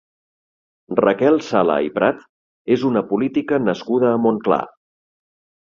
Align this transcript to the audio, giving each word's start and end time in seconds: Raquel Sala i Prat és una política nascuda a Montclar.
Raquel 0.99 1.37
Sala 1.49 1.75
i 1.89 1.93
Prat 1.99 2.25
és 2.77 2.87
una 2.91 3.05
política 3.13 3.63
nascuda 3.67 4.11
a 4.15 4.19
Montclar. 4.25 4.63